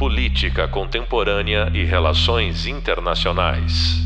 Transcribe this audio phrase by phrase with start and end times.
[0.00, 3.98] Política Contemporânea e Relações Internacionais.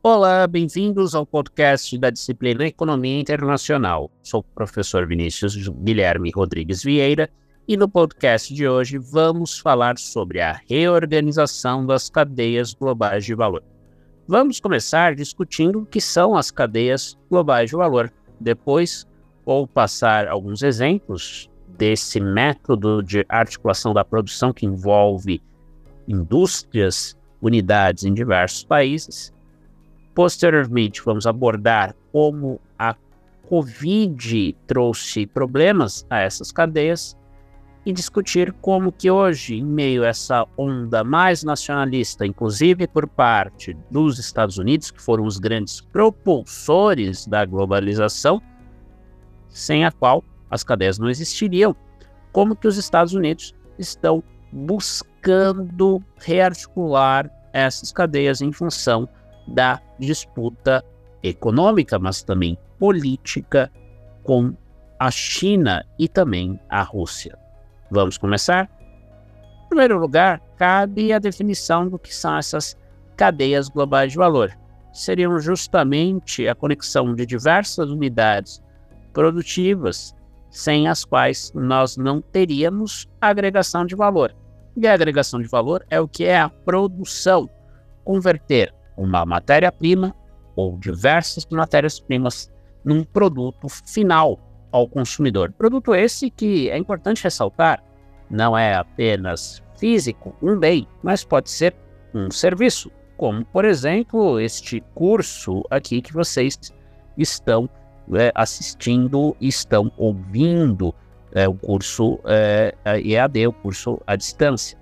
[0.00, 4.08] Olá, bem-vindos ao podcast da disciplina Economia Internacional.
[4.22, 7.28] Sou o professor Vinícius Guilherme Rodrigues Vieira
[7.66, 13.64] e no podcast de hoje vamos falar sobre a reorganização das cadeias globais de valor.
[14.28, 18.12] Vamos começar discutindo o que são as cadeias globais de valor.
[18.38, 19.04] Depois,
[19.44, 25.42] vou passar alguns exemplos desse método de articulação da produção que envolve
[26.06, 29.32] indústrias, unidades em diversos países.
[30.14, 32.94] Posteriormente, vamos abordar como a
[33.48, 37.16] Covid trouxe problemas a essas cadeias
[37.84, 43.76] e discutir como que hoje, em meio a essa onda mais nacionalista, inclusive por parte
[43.90, 48.40] dos Estados Unidos, que foram os grandes propulsores da globalização,
[49.50, 51.74] sem a qual as cadeias não existiriam,
[52.32, 54.22] como que os Estados Unidos estão
[54.52, 59.08] buscando rearticular essas cadeias em função
[59.48, 60.84] da disputa
[61.24, 63.70] econômica, mas também política
[64.22, 64.54] com
[64.98, 67.36] a China e também a Rússia.
[67.90, 68.70] Vamos começar?
[69.64, 72.76] Em primeiro lugar, cabe a definição do que são essas
[73.16, 74.56] cadeias globais de valor.
[74.92, 78.62] Seriam justamente a conexão de diversas unidades
[79.12, 80.14] produtivas
[80.54, 84.32] sem as quais nós não teríamos agregação de valor.
[84.76, 87.50] E a agregação de valor é o que é a produção,
[88.04, 90.14] converter uma matéria-prima
[90.54, 92.52] ou diversas matérias-primas
[92.84, 94.38] num produto final
[94.70, 95.52] ao consumidor.
[95.52, 97.82] Produto esse que é importante ressaltar,
[98.30, 101.74] não é apenas físico, um bem, mas pode ser
[102.14, 106.56] um serviço, como por exemplo este curso aqui que vocês
[107.18, 107.68] estão
[108.12, 110.94] é, assistindo, estão ouvindo
[111.32, 114.78] é, o curso é, EAD, o curso à distância.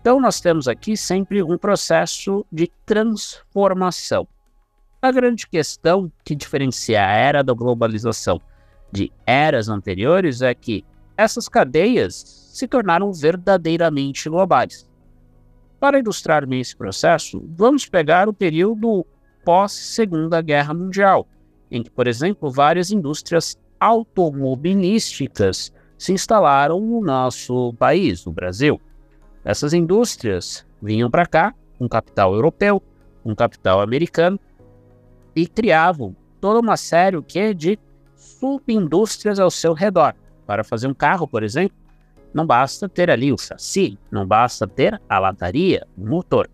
[0.00, 4.28] Então nós temos aqui sempre um processo de transformação.
[5.00, 8.40] A grande questão que diferencia a era da globalização
[8.92, 10.84] de eras anteriores é que
[11.16, 12.14] essas cadeias
[12.52, 14.88] se tornaram verdadeiramente globais.
[15.80, 19.04] Para ilustrar esse processo, vamos pegar o período
[19.44, 21.26] pós-Segunda Guerra Mundial,
[21.74, 28.80] em que, por exemplo, várias indústrias automobilísticas se instalaram no nosso país, no Brasil.
[29.44, 32.80] Essas indústrias vinham para cá com capital europeu,
[33.24, 34.38] com capital americano
[35.34, 37.20] e criavam toda uma série
[37.54, 37.76] de
[38.14, 40.14] subindústrias ao seu redor.
[40.46, 41.76] Para fazer um carro, por exemplo,
[42.32, 46.48] não basta ter ali o chassi, não basta ter a lataria, o motor.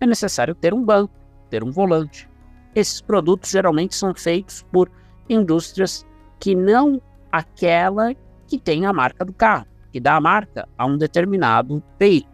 [0.00, 1.12] É necessário ter um banco,
[1.50, 2.31] ter um volante.
[2.74, 4.90] Esses produtos geralmente são feitos por
[5.28, 6.06] indústrias
[6.40, 7.00] que não
[7.30, 8.14] aquela
[8.46, 12.32] que tem a marca do carro, que dá a marca a um determinado veículo.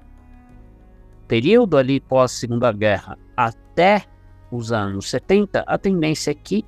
[1.26, 4.04] Período ali pós Segunda Guerra até
[4.50, 6.64] os anos 70, a tendência é que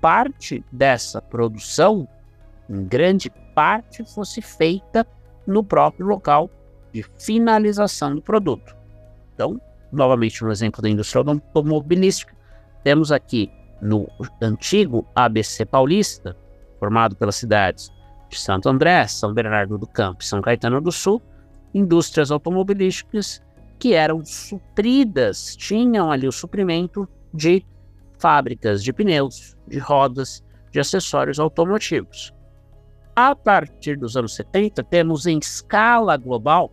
[0.00, 2.06] parte dessa produção,
[2.68, 5.06] em grande parte, fosse feita
[5.46, 6.50] no próprio local
[6.92, 8.76] de finalização do produto.
[9.34, 9.58] Então,
[9.90, 12.33] novamente no exemplo da indústria automobilística,
[12.84, 13.50] temos aqui
[13.80, 14.08] no
[14.40, 16.36] antigo ABC Paulista,
[16.78, 17.90] formado pelas cidades
[18.28, 21.20] de Santo André, São Bernardo do Campo e São Caetano do Sul,
[21.72, 23.42] indústrias automobilísticas
[23.78, 27.64] que eram supridas, tinham ali o suprimento de
[28.18, 32.32] fábricas de pneus, de rodas, de acessórios automotivos.
[33.16, 36.72] A partir dos anos 70, temos em escala global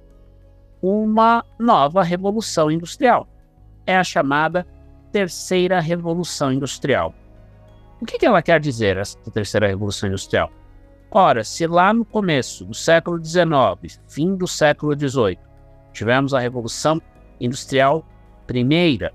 [0.81, 3.27] uma nova revolução industrial.
[3.85, 4.65] É a chamada
[5.11, 7.13] Terceira Revolução Industrial.
[8.01, 10.51] O que ela quer dizer, essa Terceira Revolução Industrial?
[11.11, 15.37] Ora, se lá no começo do século XIX, fim do século XVIII,
[15.91, 17.01] tivemos a Revolução
[17.39, 18.05] Industrial
[18.47, 19.13] Primeira,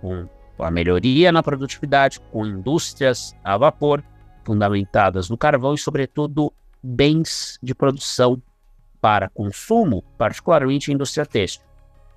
[0.00, 0.28] com
[0.58, 4.02] a melhoria na produtividade com indústrias a vapor,
[4.44, 6.52] fundamentadas no carvão e, sobretudo,
[6.82, 8.40] bens de produção
[9.00, 11.65] para consumo, particularmente indústria têxtil.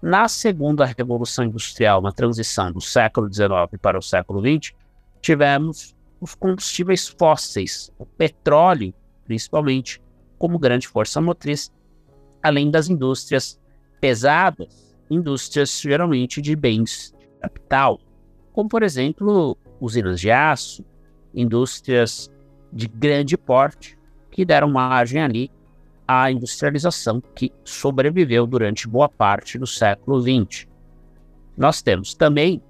[0.02, 3.50] Na segunda revolução industrial, na transição do século XIX
[3.82, 4.74] para o século XX,
[5.22, 8.94] tivemos os combustíveis fósseis, o petróleo,
[9.26, 10.02] principalmente,
[10.38, 11.70] como grande força motriz,
[12.42, 13.60] além das indústrias
[14.00, 18.00] pesadas, indústrias geralmente de bens de capital,
[18.54, 20.86] como por exemplo usinas de aço,
[21.34, 22.32] indústrias
[22.72, 23.98] de grande porte
[24.32, 25.52] que deram margem ali
[26.10, 30.68] à industrialização que sobreviveu durante boa parte do século XX.
[31.56, 32.64] Nós temos também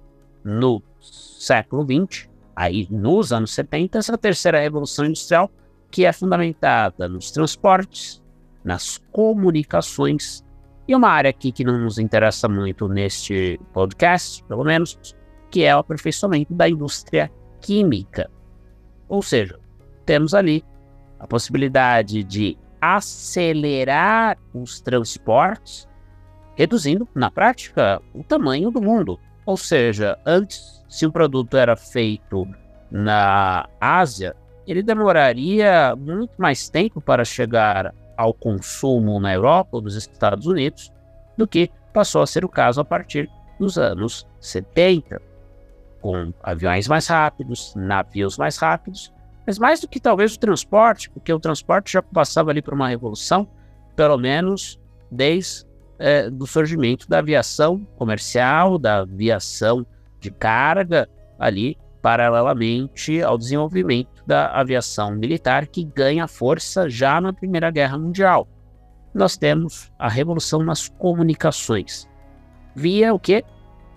[0.44, 5.50] no século XX, aí nos anos 70, essa terceira revolução industrial
[5.89, 8.21] que é fundamentada nos transportes,
[8.62, 10.44] nas comunicações
[10.86, 15.00] e uma área aqui que não nos interessa muito neste podcast, pelo menos,
[15.50, 17.31] que é o aperfeiçoamento da indústria
[17.62, 18.30] química.
[19.07, 19.57] Ou seja,
[20.06, 20.62] temos ali
[21.18, 25.87] a possibilidade de acelerar os transportes,
[26.55, 29.19] reduzindo, na prática, o tamanho do mundo.
[29.45, 32.47] Ou seja, antes, se o produto era feito
[32.91, 34.35] na Ásia,
[34.67, 40.91] ele demoraria muito mais tempo para chegar ao consumo na Europa ou nos Estados Unidos
[41.37, 43.29] do que passou a ser o caso a partir
[43.59, 45.21] dos anos 70,
[46.01, 49.11] com aviões mais rápidos, navios mais rápidos,
[49.50, 52.88] mas mais do que talvez o transporte, porque o transporte já passava ali por uma
[52.88, 53.50] revolução,
[53.96, 54.80] pelo menos
[55.10, 55.66] desde
[55.98, 59.84] é, do surgimento da aviação comercial, da aviação
[60.19, 61.10] de carga
[61.40, 68.48] ali paralelamente ao desenvolvimento da aviação militar, que ganha força já na Primeira Guerra Mundial.
[69.16, 72.07] Nós temos a revolução nas comunicações,
[72.75, 73.44] via o que?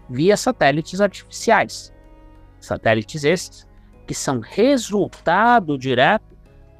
[0.08, 1.92] Via satélites artificiais.
[2.58, 3.70] Satélites estes
[4.06, 6.32] que são resultado direto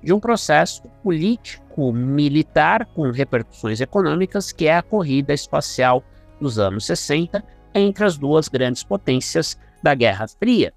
[0.02, 6.02] de um processo político militar com repercussões econômicas, que é a corrida espacial
[6.40, 7.42] dos anos 60
[7.74, 10.74] entre as duas grandes potências da Guerra Fria,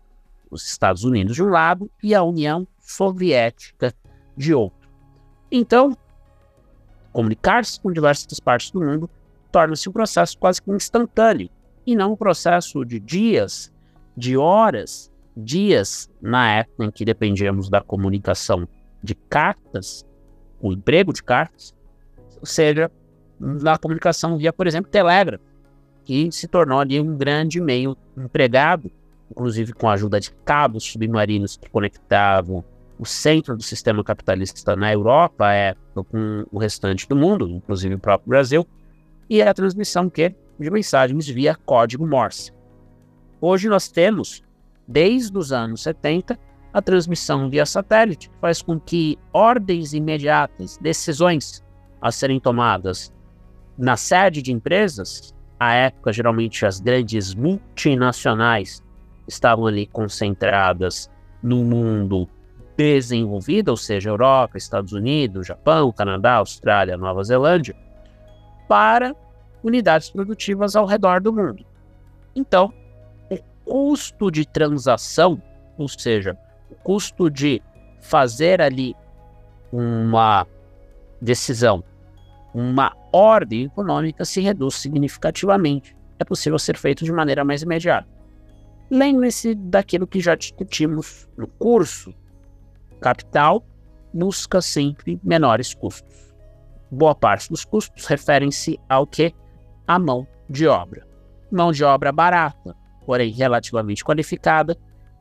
[0.50, 3.94] os Estados Unidos de um lado e a União Soviética
[4.38, 4.88] de outro.
[5.52, 5.98] Então,
[7.12, 9.10] comunicar-se com diversas partes do mundo
[9.52, 11.50] torna-se um processo quase que instantâneo
[11.86, 13.72] e não um processo de dias,
[14.16, 18.68] de horas, dias na época em que dependíamos da comunicação
[19.04, 20.06] de cartas,
[20.62, 21.74] o emprego de cartas,
[22.40, 22.92] ou seja,
[23.40, 25.40] na comunicação via, por exemplo, Telegram,
[26.04, 28.92] que se tornou ali um grande meio empregado
[29.30, 32.64] inclusive com a ajuda de cabos submarinos que conectavam
[32.98, 38.00] o centro do sistema capitalista na Europa é com o restante do mundo, inclusive o
[38.00, 38.66] próprio Brasil,
[39.30, 42.54] e a transmissão que de mensagens via código Morse.
[43.42, 44.42] Hoje nós temos,
[44.88, 46.38] desde os anos 70,
[46.74, 51.64] a transmissão via satélite, faz com que ordens imediatas, decisões
[52.02, 53.14] a serem tomadas
[53.78, 58.84] na sede de empresas, à época geralmente as grandes multinacionais
[59.28, 61.10] estavam ali concentradas
[61.42, 62.28] no mundo
[62.78, 67.76] desenvolvido, ou seja, Europa, Estados Unidos, Japão, Canadá, Austrália, Nova Zelândia,
[68.68, 69.16] para
[69.64, 71.66] unidades produtivas ao redor do mundo.
[72.36, 72.74] Então,
[73.66, 75.42] custo de transação,
[75.78, 76.38] ou seja,
[76.70, 77.62] o custo de
[78.00, 78.96] fazer ali
[79.72, 80.48] uma
[81.22, 81.84] decisão,
[82.54, 85.96] uma ordem econômica se reduz significativamente.
[86.20, 88.08] É possível ser feito de maneira mais imediata.
[88.90, 92.14] Lembre-se daquilo que já discutimos no curso.
[93.02, 93.66] Capital
[94.14, 96.34] busca sempre menores custos.
[96.90, 99.34] Boa parte dos custos referem-se ao que?
[99.88, 101.06] A mão de obra.
[101.52, 104.78] Mão de obra barata, porém relativamente qualificada,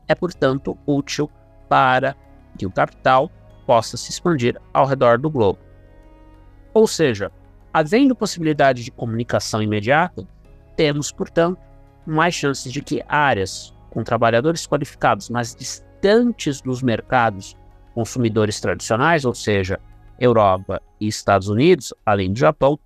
[0.07, 1.29] é, portanto, útil
[1.69, 2.15] para
[2.57, 3.31] que o capital
[3.65, 5.59] possa se expandir ao redor do globo.
[6.73, 7.31] Ou seja,
[7.73, 10.27] havendo possibilidade de comunicação imediata,
[10.75, 11.59] temos, portanto,
[12.05, 17.55] mais chances de que áreas com trabalhadores qualificados, mas distantes dos mercados
[17.93, 19.79] consumidores tradicionais, ou seja,
[20.19, 22.77] Europa e Estados Unidos, além do Japão,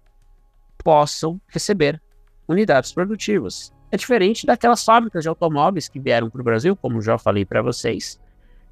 [0.77, 2.01] possam receber
[2.47, 3.73] unidades produtivas.
[3.91, 7.61] É diferente daquelas fábricas de automóveis que vieram para o Brasil, como já falei para
[7.61, 8.19] vocês,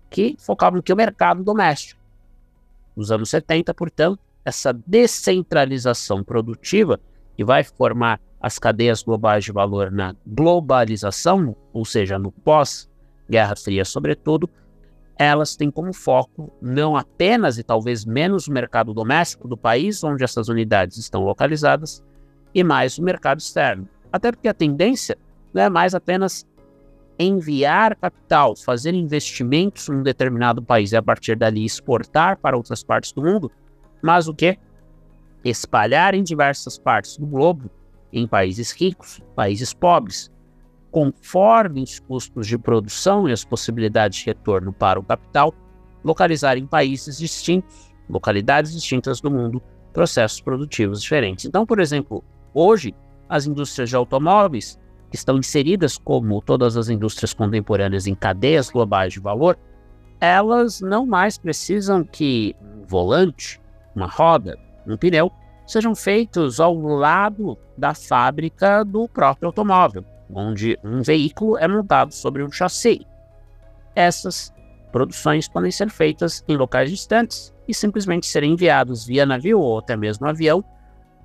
[0.09, 1.99] que focavam que o mercado doméstico.
[2.95, 6.99] Nos anos 70, portanto, essa descentralização produtiva
[7.35, 13.83] que vai formar as cadeias globais de valor na globalização, ou seja, no pós-Guerra Fria,
[13.83, 14.49] sobretudo,
[15.17, 20.23] elas têm como foco não apenas e talvez menos o mercado doméstico do país onde
[20.23, 22.03] essas unidades estão localizadas,
[22.53, 23.87] e mais o mercado externo.
[24.11, 25.17] Até porque a tendência
[25.53, 26.45] não é mais apenas
[27.19, 33.11] enviar capital, fazer investimentos num determinado país e a partir dali exportar para outras partes
[33.11, 33.51] do mundo,
[34.01, 34.57] mas o que?
[35.43, 37.69] Espalhar em diversas partes do globo
[38.13, 40.31] em países ricos, países pobres,
[40.91, 45.53] conforme os custos de produção e as possibilidades de retorno para o capital,
[46.03, 49.61] localizar em países distintos, localidades distintas do mundo,
[49.91, 51.45] processos produtivos diferentes.
[51.45, 52.23] Então, por exemplo,
[52.53, 52.95] hoje,
[53.29, 54.79] as indústrias de automóveis,
[55.09, 59.57] que estão inseridas, como todas as indústrias contemporâneas, em cadeias globais de valor,
[60.19, 63.61] elas não mais precisam que um volante,
[63.95, 65.31] uma roda, um pneu
[65.65, 70.03] sejam feitos ao lado da fábrica do próprio automóvel,
[70.33, 73.05] onde um veículo é montado sobre um chassi.
[73.95, 74.53] Essas
[74.91, 79.95] produções podem ser feitas em locais distantes, e simplesmente serem enviados via navio ou até
[79.95, 80.63] mesmo avião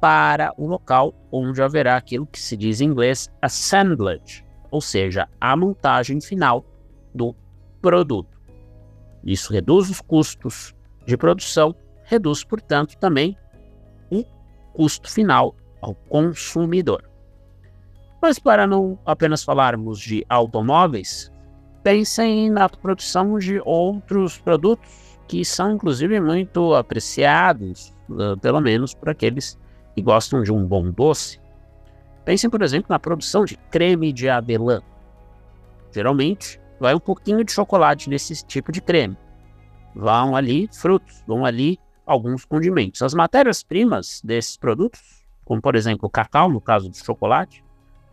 [0.02, 5.56] para o local onde haverá aquilo que se diz em inglês assemblage, ou seja, a
[5.56, 6.64] montagem final
[7.14, 7.32] do
[7.80, 8.36] produto.
[9.22, 10.74] Isso reduz os custos
[11.06, 13.38] de produção, reduz, portanto, também
[14.10, 14.24] o
[14.72, 17.08] custo final ao consumidor.
[18.20, 21.30] Mas para não apenas falarmos de automóveis,
[21.84, 29.08] pensem na produção de outros produtos que são inclusive muito apreciados, uh, pelo menos por
[29.08, 29.56] aqueles
[29.94, 31.40] que gostam de um bom doce.
[32.24, 34.80] Pensem, por exemplo, na produção de creme de avelã.
[35.92, 39.16] Geralmente, vai um pouquinho de chocolate nesse tipo de creme.
[39.94, 43.02] Vão ali frutos, vão ali alguns condimentos.
[43.02, 47.62] As matérias-primas desses produtos, como por exemplo o cacau, no caso do chocolate,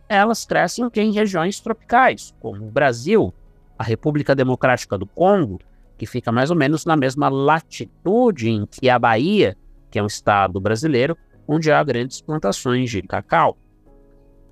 [0.08, 3.32] elas crescem em regiões tropicais, como o Brasil,
[3.78, 5.60] a República Democrática do Congo,
[5.96, 9.56] que fica mais ou menos na mesma latitude em que a Bahia,
[9.90, 11.16] que é um estado brasileiro,
[11.52, 13.58] onde há grandes plantações de cacau.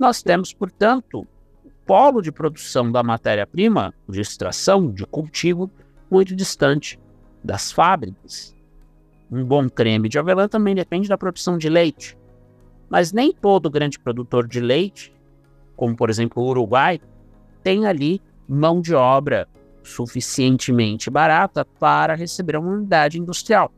[0.01, 1.25] Nós temos, portanto,
[1.65, 5.71] o polo de produção da matéria-prima, de extração, de cultivo,
[6.11, 6.99] muito distante
[7.43, 8.53] das fábricas.
[9.31, 12.19] Um bom creme de avelã também depende da produção de leite.
[12.91, 15.15] Mas nem todo grande produtor de leite,
[15.77, 17.01] como por exemplo o Uruguai,
[17.63, 19.47] tem ali mão de obra
[19.85, 23.71] suficientemente barata para receber uma unidade industrial.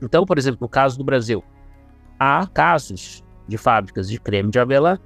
[0.00, 1.42] Então, por exemplo, no caso do Brasil,
[2.22, 4.96] há casos de fábricas de creme de avelã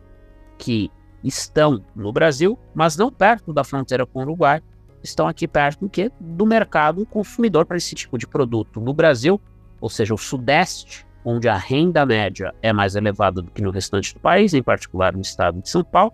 [0.58, 0.90] que
[1.24, 4.62] estão no Brasil, mas não perto da fronteira com o Uruguai,
[5.02, 8.80] estão aqui perto do que do mercado consumidor para esse tipo de produto.
[8.80, 9.40] No Brasil,
[9.80, 14.12] ou seja, o Sudeste, onde a renda média é mais elevada do que no restante
[14.12, 16.12] do país, em particular no estado de São Paulo,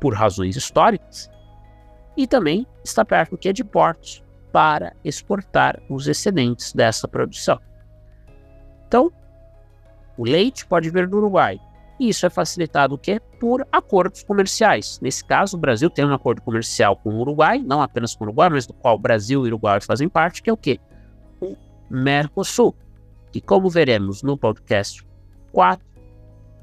[0.00, 1.30] por razões históricas,
[2.16, 4.22] e também está perto do que de portos
[4.52, 7.58] para exportar os excedentes dessa produção.
[8.86, 9.12] Então,
[10.16, 11.60] o leite pode vir do Uruguai,
[11.98, 13.20] e isso é facilitado o quê?
[13.38, 14.98] Por acordos comerciais.
[15.00, 18.26] Nesse caso, o Brasil tem um acordo comercial com o Uruguai, não apenas com o
[18.26, 20.80] Uruguai, mas do qual o Brasil e o Uruguai fazem parte, que é o quê?
[21.40, 21.56] O
[21.88, 22.74] Mercosul.
[23.32, 25.06] E como veremos no podcast
[25.52, 25.86] 4,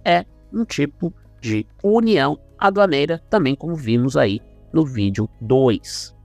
[0.04, 4.42] é um tipo de união aduaneira, também como vimos aí
[4.72, 6.16] no vídeo 2.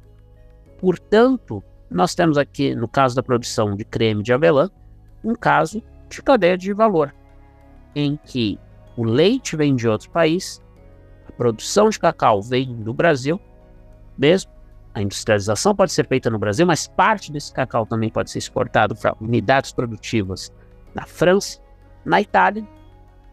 [0.78, 4.68] Portanto, nós temos aqui, no caso da produção de creme de avelã,
[5.24, 7.14] um caso de cadeia de valor,
[7.94, 8.58] em que
[8.96, 10.62] o leite vem de outro país,
[11.28, 13.40] a produção de cacau vem do Brasil,
[14.16, 14.50] mesmo.
[14.94, 18.96] A industrialização pode ser feita no Brasil, mas parte desse cacau também pode ser exportado
[18.96, 20.50] para unidades produtivas
[20.94, 21.60] na França,
[22.02, 22.66] na Itália,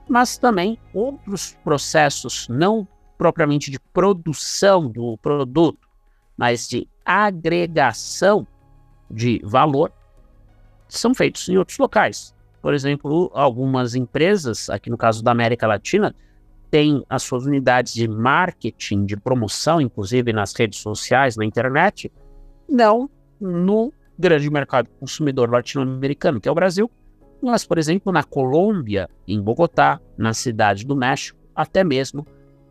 [0.10, 2.86] mas também outros processos, não
[3.18, 5.88] propriamente de produção do produto,
[6.36, 8.46] mas de agregação
[9.10, 9.94] de valor,
[10.90, 12.33] são feitos em outros locais.
[12.64, 16.16] Por exemplo, algumas empresas, aqui no caso da América Latina,
[16.72, 22.10] têm as suas unidades de marketing, de promoção, inclusive nas redes sociais, na internet,
[22.68, 26.90] não no grande mercado consumidor latino-americano, que é o Brasil,
[27.42, 32.26] mas, por exemplo, na Colômbia, em Bogotá, na cidade do México, até mesmo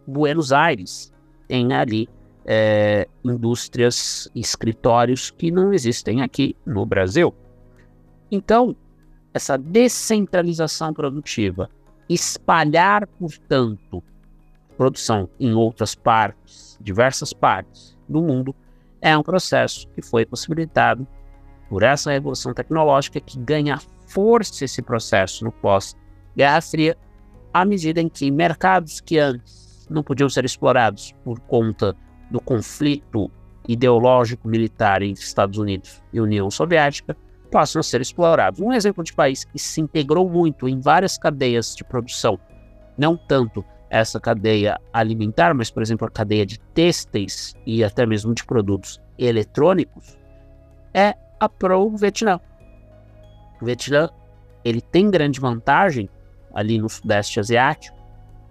[0.06, 1.12] Buenos Aires,
[1.46, 2.08] tem ali
[2.46, 7.34] é, indústrias, escritórios que não existem aqui no Brasil.
[8.30, 8.74] Então,
[9.34, 11.70] essa descentralização produtiva,
[12.08, 14.02] espalhar, portanto,
[14.76, 18.54] produção em outras partes, diversas partes do mundo,
[19.00, 21.06] é um processo que foi possibilitado
[21.68, 26.96] por essa revolução tecnológica que ganha força esse processo no pós-Guerra Fria,
[27.52, 31.96] à medida em que mercados que antes não podiam ser explorados por conta
[32.30, 33.30] do conflito
[33.68, 37.16] ideológico militar entre Estados Unidos e União Soviética
[37.52, 38.60] passam a ser explorados.
[38.60, 42.40] Um exemplo de país que se integrou muito em várias cadeias de produção,
[42.98, 48.34] não tanto essa cadeia alimentar, mas, por exemplo, a cadeia de têxteis e até mesmo
[48.34, 50.18] de produtos eletrônicos,
[50.94, 52.40] é a pro Vietnã.
[53.60, 54.08] O Vietnã
[54.64, 56.08] ele tem grande vantagem
[56.54, 57.96] ali no Sudeste Asiático,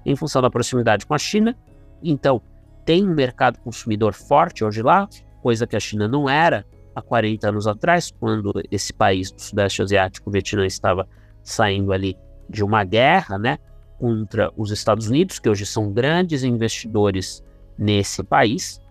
[0.06, 1.58] em função da proximidade com a China,
[2.04, 2.40] então
[2.86, 5.10] tem um mercado consumidor forte hoje lá,
[5.42, 9.82] coisa que a China não era há 40 anos atrás, quando esse país do Sudeste
[9.82, 11.08] Asiático, o Vietnã, estava
[11.44, 12.18] saindo ali
[12.50, 13.58] de uma guerra, né,
[13.98, 17.44] contra os Estados Unidos, que hoje são grandes investidores
[17.78, 18.82] nesse país.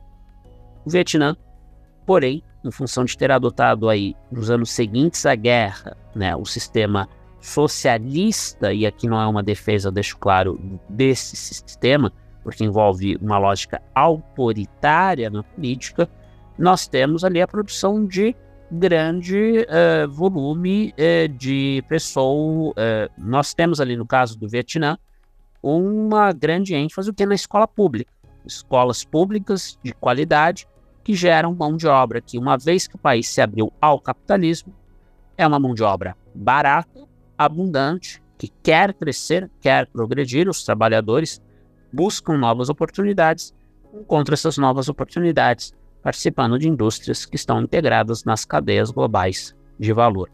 [0.85, 1.37] O Vietnã,
[2.07, 7.09] porém, em função de ter adotado aí nos anos seguintes à guerra, né, o sistema
[7.41, 13.81] socialista, e aqui não é uma defesa, deixo claro, desse sistema, porque envolve uma lógica
[13.95, 16.09] autoritária na política,
[16.61, 18.37] nós temos ali a produção de
[18.71, 22.73] grande uh, volume uh, de pessoas.
[22.73, 24.99] Uh, nós temos ali no caso do Vietnã
[25.63, 28.13] uma grande ênfase que é na escola pública,
[28.45, 30.69] escolas públicas de qualidade
[31.03, 34.75] que geram mão de obra que uma vez que o país se abriu ao capitalismo
[35.39, 41.41] é uma mão de obra barata, abundante, que quer crescer, quer progredir, os trabalhadores
[41.91, 43.55] buscam novas oportunidades,
[43.95, 50.31] encontram essas novas oportunidades participando de indústrias que estão integradas nas cadeias globais de valor.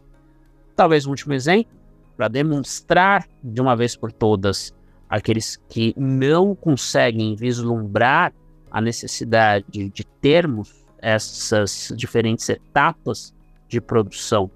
[0.75, 1.71] Talvez um último exemplo,
[2.15, 4.73] para demonstrar de uma vez por todas
[5.09, 8.33] aqueles que não conseguem vislumbrar
[8.71, 13.33] a necessidade de termos essas diferentes etapas
[13.67, 14.49] de produção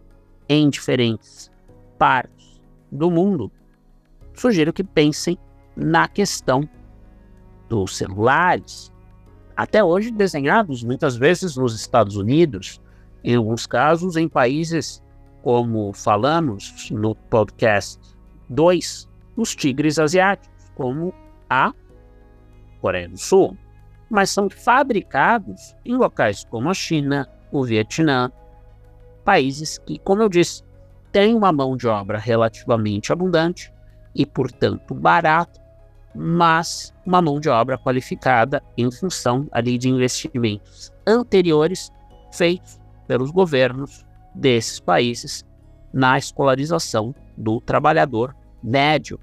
[0.49, 1.51] em diferentes
[1.97, 3.51] partes do mundo,
[4.33, 5.37] sugiro que pensem
[5.75, 6.67] na questão
[7.69, 8.91] dos celulares,
[9.61, 12.81] até hoje desenhados muitas vezes nos Estados Unidos,
[13.23, 15.03] em alguns casos em países
[15.43, 17.99] como falamos no podcast
[18.49, 21.13] 2, os tigres asiáticos, como
[21.47, 21.71] a
[22.81, 23.55] Coreia do Sul,
[24.09, 28.31] mas são fabricados em locais como a China, o Vietnã,
[29.23, 30.63] países que, como eu disse,
[31.11, 33.71] têm uma mão de obra relativamente abundante
[34.15, 35.60] e, portanto, barata
[36.13, 41.91] mas uma mão de obra qualificada em função ali de investimentos anteriores
[42.31, 45.45] feitos pelos governos desses países
[45.93, 49.19] na escolarização do trabalhador médio.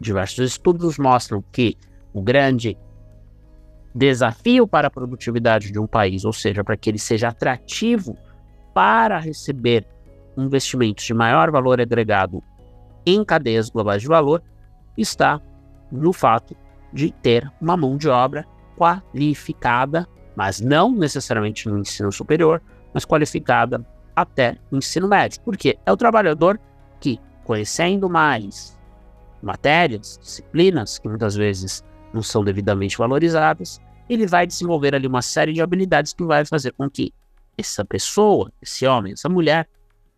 [0.00, 1.76] Diversos estudos mostram que
[2.12, 2.76] o grande
[3.94, 8.16] desafio para a produtividade de um país, ou seja, para que ele seja atrativo
[8.72, 9.86] para receber
[10.36, 12.42] investimentos de maior valor agregado
[13.04, 14.42] em cadeias globais de valor,
[14.96, 15.40] está
[15.90, 16.56] no fato
[16.92, 22.62] de ter uma mão de obra qualificada, mas não necessariamente no ensino superior,
[22.94, 25.40] mas qualificada até no ensino médio.
[25.42, 26.60] Porque é o trabalhador
[27.00, 28.78] que, conhecendo mais
[29.42, 35.52] matérias, disciplinas, que muitas vezes não são devidamente valorizadas, ele vai desenvolver ali uma série
[35.52, 37.12] de habilidades que vai fazer com que
[37.56, 39.68] essa pessoa, esse homem, essa mulher,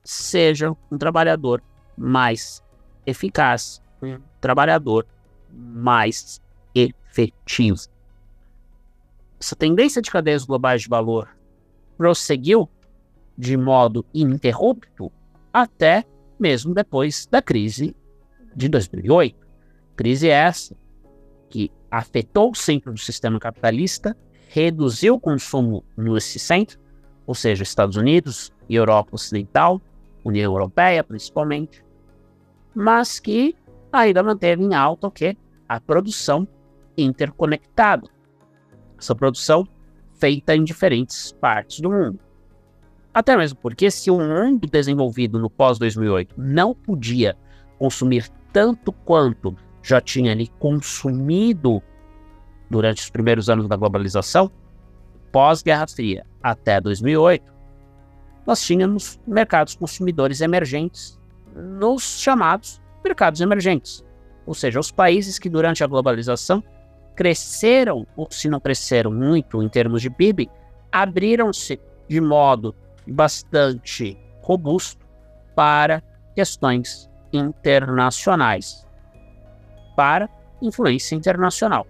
[0.05, 1.63] seja um trabalhador
[1.97, 2.63] mais
[3.07, 5.07] eficaz, um trabalhador
[5.53, 6.41] mais
[6.75, 7.79] efetivo.
[9.41, 11.29] Essa tendência de cadeias globais de valor
[11.97, 12.69] prosseguiu
[13.37, 15.11] de modo ininterrupto
[15.53, 16.05] até
[16.39, 17.95] mesmo depois da crise
[18.55, 19.37] de 2008.
[19.97, 20.75] Crise essa
[21.49, 24.17] que afetou o centro do sistema capitalista,
[24.49, 26.79] reduziu o consumo nesse centro,
[27.27, 29.81] ou seja, Estados Unidos Europa Ocidental,
[30.25, 31.85] União Europeia principalmente,
[32.75, 33.57] mas que
[33.93, 35.37] ainda manteve em alta o que?
[35.69, 36.47] A produção
[36.97, 38.09] interconectada.
[38.99, 39.67] Essa produção
[40.19, 42.19] feita em diferentes partes do mundo.
[43.13, 47.37] Até mesmo porque se o mundo desenvolvido no pós-2008 não podia
[47.79, 51.83] consumir tanto quanto já tinha ali consumido
[52.69, 54.51] durante os primeiros anos da globalização,
[55.33, 57.53] pós-Guerra Fria até 2008,
[58.47, 61.19] nós tínhamos mercados consumidores emergentes
[61.55, 64.05] nos chamados mercados emergentes,
[64.47, 66.63] ou seja, os países que durante a globalização
[67.15, 70.51] cresceram, ou se não cresceram muito em termos de PIB,
[70.91, 72.75] abriram-se de modo
[73.07, 75.07] bastante robusto
[75.55, 76.03] para
[76.35, 78.87] questões internacionais,
[79.97, 80.29] para
[80.63, 81.87] influência internacional.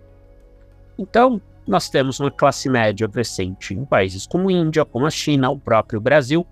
[0.99, 5.59] Então, nós temos uma classe média crescente em países como Índia, como a China, o
[5.59, 6.47] próprio Brasil.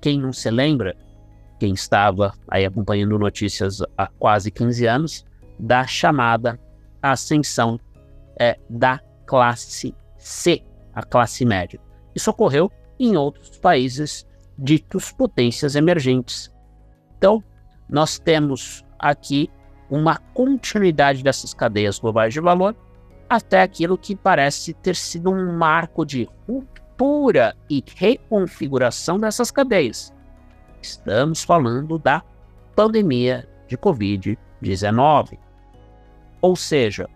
[0.00, 0.96] Quem não se lembra
[1.62, 5.24] quem estava aí acompanhando notícias há quase 15 anos,
[5.56, 6.58] da chamada
[7.00, 7.78] ascensão
[8.36, 10.60] é, da classe C,
[10.92, 11.78] a classe média.
[12.16, 14.26] Isso ocorreu em outros países
[14.58, 16.52] ditos potências emergentes.
[17.16, 17.44] Então,
[17.88, 19.48] nós temos aqui
[19.88, 22.74] uma continuidade dessas cadeias globais de valor
[23.28, 30.12] até aquilo que parece ter sido um marco de ruptura e reconfiguração dessas cadeias.
[30.82, 32.24] Estamos falando da
[32.74, 35.38] pandemia de Covid-19.
[36.40, 37.08] Ou seja,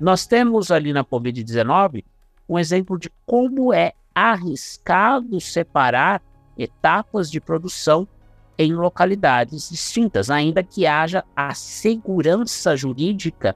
[0.00, 2.02] nós temos ali na Covid-19
[2.48, 6.22] um exemplo de como é arriscado separar
[6.56, 8.08] etapas de produção
[8.56, 13.54] em localidades distintas, ainda que haja a segurança jurídica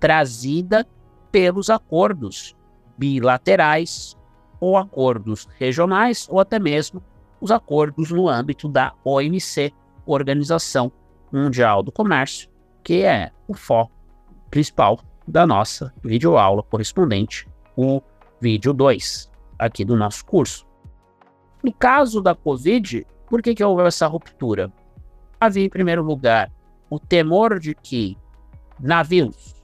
[0.00, 0.84] trazida
[1.30, 2.54] pelos acordos
[2.98, 4.18] bilaterais
[4.60, 7.02] ou acordos regionais ou até mesmo
[7.42, 9.74] os acordos no âmbito da OMC,
[10.06, 10.92] Organização
[11.32, 12.48] Mundial do Comércio,
[12.84, 13.92] que é o foco
[14.48, 18.00] principal da nossa videoaula correspondente, o
[18.40, 19.28] vídeo 2
[19.58, 20.64] aqui do nosso curso.
[21.64, 24.72] No caso da Covid, por que, que houve essa ruptura?
[25.40, 26.48] Havia, em primeiro lugar,
[26.88, 28.16] o temor de que
[28.78, 29.60] navios,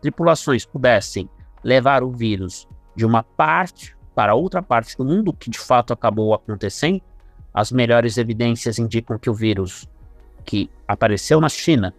[0.00, 1.28] tripulações pudessem
[1.62, 6.32] levar o vírus de uma parte para outra parte do mundo, que de fato acabou
[6.32, 7.02] acontecendo.
[7.58, 9.90] As melhores evidências indicam que o vírus
[10.44, 11.92] que apareceu na China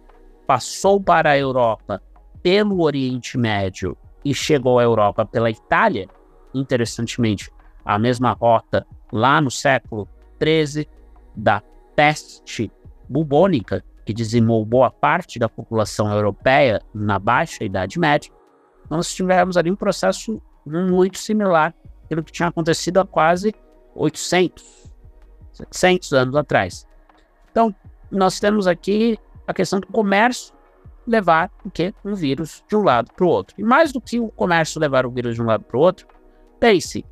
[0.46, 2.02] passou para a Europa
[2.42, 3.94] pelo Oriente Médio
[4.24, 6.08] e chegou à Europa pela Itália.
[6.54, 7.52] Interessantemente,
[7.84, 10.08] a mesma rota lá no século
[10.42, 10.88] XIII
[11.36, 11.62] da
[11.94, 12.72] peste
[13.06, 18.32] bubônica, que dizimou boa parte da população europeia na baixa Idade Média,
[18.88, 21.74] nós tivemos ali um processo muito similar
[22.06, 23.54] àquilo que tinha acontecido há quase
[23.94, 24.79] 800,
[25.70, 26.86] 700 anos atrás.
[27.50, 27.74] Então,
[28.10, 30.54] nós temos aqui a questão do comércio
[31.06, 33.54] levar o que um vírus de um lado para o outro.
[33.58, 36.06] E mais do que o comércio levar o vírus de um lado para o outro,
[36.58, 37.04] pense,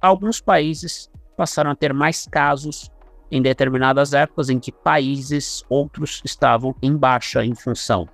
[0.00, 2.90] alguns países passaram a ter mais casos
[3.30, 8.08] em determinadas épocas em que países outros estavam em baixa em função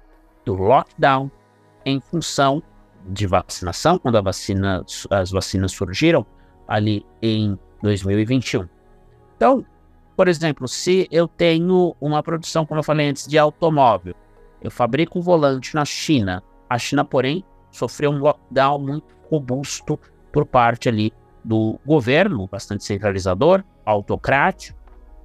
[0.44, 1.30] do lockdown,
[1.84, 2.62] em função
[3.08, 6.26] de vacinação, quando vacina, as vacinas surgiram
[6.66, 8.68] ali em 2021.
[9.36, 9.64] Então,
[10.18, 14.16] por exemplo, se eu tenho uma produção, como eu falei antes, de automóvel,
[14.60, 19.96] eu fabrico um volante na China, a China, porém, sofreu um lockdown muito robusto
[20.32, 21.12] por parte ali
[21.44, 24.76] do governo, bastante centralizador, autocrático,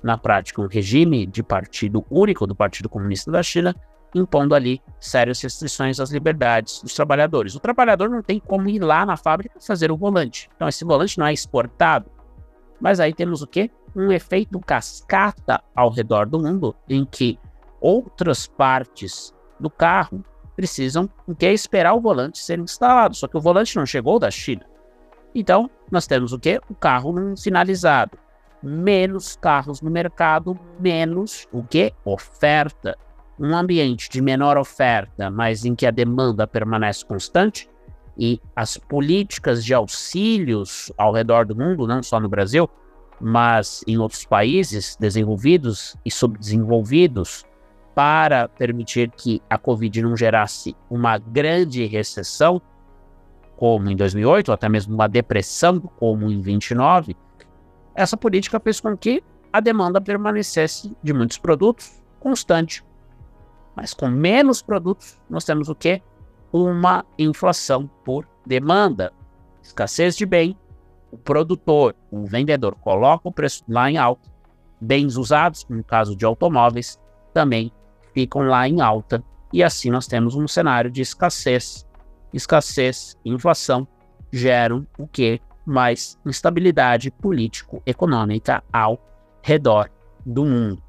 [0.03, 3.75] na prática um regime de partido único do Partido Comunista da China,
[4.13, 7.55] impondo ali sérias restrições às liberdades dos trabalhadores.
[7.55, 10.51] O trabalhador não tem como ir lá na fábrica fazer o volante.
[10.55, 12.11] Então esse volante não é exportado.
[12.79, 13.71] Mas aí temos o quê?
[13.95, 17.39] Um efeito cascata ao redor do mundo em que
[17.79, 20.23] outras partes do carro
[20.55, 23.15] precisam que esperar o volante ser instalado.
[23.15, 24.65] Só que o volante não chegou da China.
[25.35, 26.59] Então, nós temos o quê?
[26.69, 28.17] O carro não finalizado
[28.63, 31.93] menos carros no mercado, menos o que?
[32.05, 32.97] Oferta.
[33.37, 37.69] Um ambiente de menor oferta, mas em que a demanda permanece constante,
[38.17, 42.69] e as políticas de auxílios ao redor do mundo, não só no Brasil,
[43.19, 47.45] mas em outros países desenvolvidos e subdesenvolvidos,
[47.95, 52.61] para permitir que a Covid não gerasse uma grande recessão,
[53.55, 57.15] como em 2008, ou até mesmo uma depressão, como em 29,
[57.95, 62.83] essa política fez com que a demanda permanecesse de muitos produtos constante.
[63.75, 66.01] Mas com menos produtos, nós temos o quê?
[66.51, 69.13] Uma inflação por demanda.
[69.61, 70.57] Escassez de bem,
[71.13, 74.31] o produtor, o vendedor coloca o preço lá em alta.
[74.81, 76.99] Bens usados, no caso de automóveis,
[77.33, 77.71] também
[78.13, 79.23] ficam lá em alta.
[79.51, 81.87] E assim nós temos um cenário de escassez.
[82.33, 83.87] Escassez e inflação
[84.31, 85.39] geram o que?
[85.65, 88.99] mais instabilidade político-econômica ao
[89.41, 89.89] redor
[90.25, 90.83] do mundo.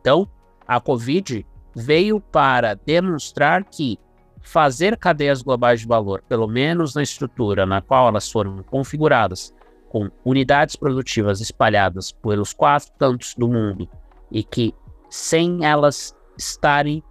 [0.00, 0.28] Então,
[0.66, 3.98] a Covid veio para demonstrar que
[4.42, 9.54] fazer cadeias globais de valor, pelo menos na estrutura na qual elas foram configuradas,
[9.88, 13.88] com unidades produtivas espalhadas pelos quatro cantos do mundo
[14.30, 14.72] e que,
[15.08, 17.02] sem elas estarem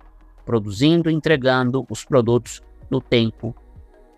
[0.45, 3.53] produzindo e entregando os produtos no tempo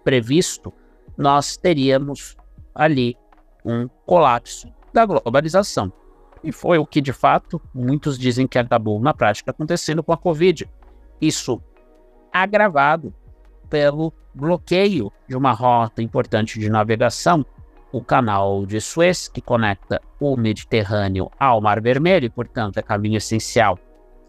[0.04, 0.72] previsto,
[1.18, 2.38] nós teríamos
[2.74, 3.18] ali
[3.66, 5.92] um colapso da globalização.
[6.44, 10.18] E foi o que, de fato, muitos dizem que acabou na prática acontecendo com a
[10.18, 10.70] Covid.
[11.20, 11.62] Isso
[12.32, 13.14] agravado
[13.70, 17.46] pelo bloqueio de uma rota importante de navegação,
[17.92, 23.18] o canal de Suez, que conecta o Mediterrâneo ao Mar Vermelho, e, portanto, é caminho
[23.18, 23.78] essencial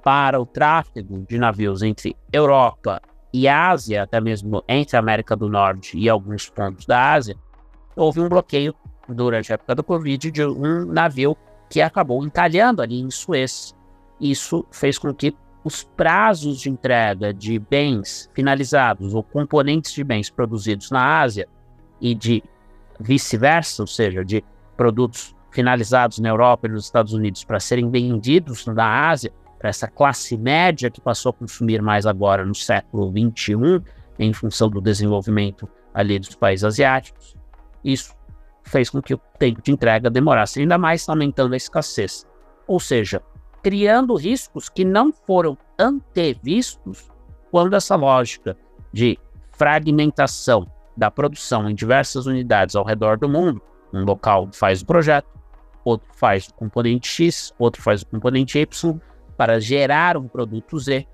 [0.03, 3.01] para o tráfego de navios entre Europa
[3.33, 7.37] e Ásia, até mesmo entre a América do Norte e alguns pontos da Ásia,
[7.97, 8.75] houve um bloqueio
[9.09, 11.37] durante a época do Covid de um navio
[11.71, 13.75] que acabou encalhando ali em Suez.
[14.21, 20.29] Isso fez com que os prazos de entrega de bens finalizados ou componentes de bens
[20.29, 21.49] produzidos na Ásia
[22.01, 22.43] e de
[22.99, 24.45] vice-versa, ou seja, de
[24.77, 29.87] produtos finalizados na Europa e nos Estados Unidos para serem vendidos na Ásia, para essa
[29.87, 33.81] classe média que passou a consumir mais agora no século XXI,
[34.19, 37.37] em função do desenvolvimento ali dos países asiáticos,
[37.85, 38.15] isso
[38.65, 42.27] fez com que o tempo de entrega demorasse ainda mais, aumentando a escassez.
[42.67, 43.23] Ou seja,
[43.63, 47.11] criando riscos que não foram antevistos
[47.51, 48.57] quando essa lógica
[48.93, 49.19] de
[49.53, 55.29] fragmentação da produção em diversas unidades ao redor do mundo, um local faz o projeto,
[55.85, 59.01] outro faz o componente X, outro faz o componente Y,
[59.37, 61.07] para gerar um produto Z,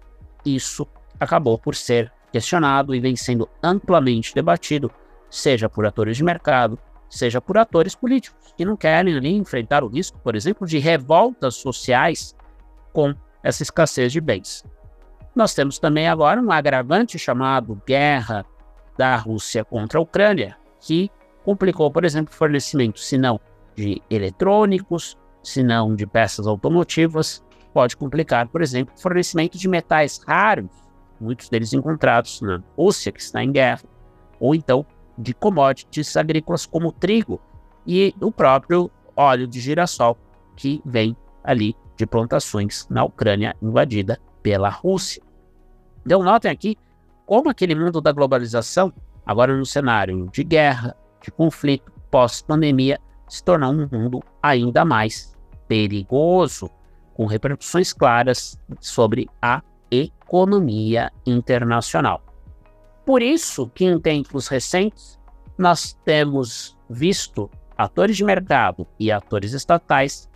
[0.45, 0.87] isso
[1.19, 4.91] acabou por ser questionado e vem sendo amplamente debatido
[5.31, 9.89] seja por atores de mercado, seja por atores políticos que não querem ali enfrentar o
[9.89, 12.35] risco, por exemplo, de revoltas sociais
[12.99, 14.65] com essa escassez de bens.
[15.33, 18.45] Nós temos também agora um agravante chamado guerra
[18.97, 21.09] da Rússia contra a Ucrânia, que
[21.45, 23.39] complicou, por exemplo, o fornecimento, se não
[23.77, 27.41] de eletrônicos, se não de peças automotivas,
[27.73, 30.69] pode complicar, por exemplo, o fornecimento de metais raros,
[31.21, 33.85] muitos deles encontrados na Rússia, que está em guerra,
[34.41, 34.85] ou então
[35.17, 37.41] de commodities agrícolas como trigo
[37.87, 40.19] e o próprio óleo de girassol
[40.57, 45.23] que vem ali de plantações na Ucrânia invadida pela Rússia.
[46.07, 46.79] Então notem aqui
[47.27, 48.91] como aquele mundo da globalização,
[49.27, 56.71] agora no cenário de guerra, de conflito, pós-pandemia, se tornou um mundo ainda mais perigoso,
[57.13, 62.23] com repercussões claras sobre a economia internacional.
[63.05, 65.19] Por isso que em tempos recentes
[65.59, 70.29] nós temos visto atores de mercado e atores estatais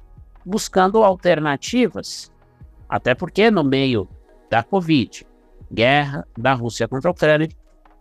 [0.44, 2.30] buscando alternativas,
[2.88, 4.08] até porque no meio
[4.50, 5.26] da Covid,
[5.72, 7.48] guerra da Rússia contra a Ucrânia,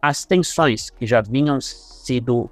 [0.02, 2.50] as tensões que já vinham sido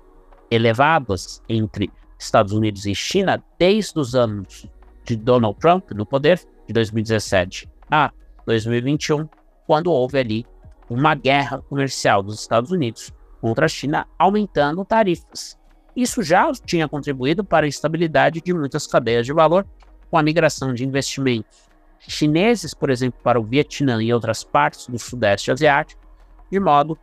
[0.52, 4.67] elevadas entre Estados Unidos e China desde os anos
[5.04, 8.12] de Donald Trump no poder, de 2017 a
[8.45, 9.28] 2021,
[9.65, 10.45] quando houve ali
[10.89, 15.58] uma guerra comercial dos Estados Unidos contra a China, aumentando tarifas.
[15.95, 19.65] Isso já tinha contribuído para a instabilidade de muitas cadeias de valor,
[20.09, 21.69] com a migração de investimentos
[21.99, 26.01] chineses, por exemplo, para o Vietnã e outras partes do Sudeste Asiático,
[26.51, 26.97] de modo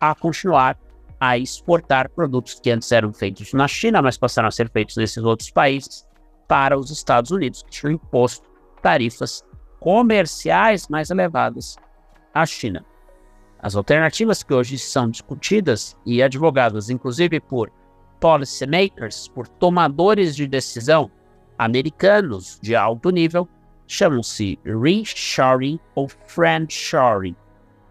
[0.00, 0.78] a continuar
[1.18, 5.22] a exportar produtos que antes eram feitos na China, mas passaram a ser feitos nesses
[5.22, 6.06] outros países,
[6.46, 8.46] para os Estados Unidos, que tinham imposto
[8.82, 9.42] tarifas
[9.80, 11.76] comerciais mais elevadas
[12.34, 12.84] à China.
[13.58, 17.72] As alternativas que hoje são discutidas e advogadas, inclusive por
[18.20, 21.10] policymakers, por tomadores de decisão
[21.64, 23.48] americanos de alto nível,
[23.86, 27.36] chamam-se reshoring ou friendshoring.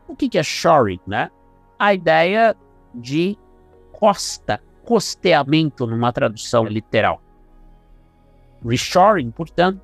[0.07, 1.29] O que, é shoring, né?
[1.79, 2.55] A ideia
[2.93, 3.37] de
[3.91, 7.21] costa, costeamento numa tradução literal.
[8.65, 9.81] Reshoring, portanto,